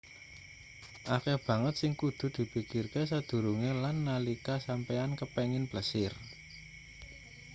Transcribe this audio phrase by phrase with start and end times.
[1.15, 6.13] akeh banget sing kudu dipikirke sadurunge lan nalika sampeyan kepingin plesir